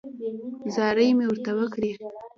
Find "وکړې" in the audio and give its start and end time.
1.57-1.91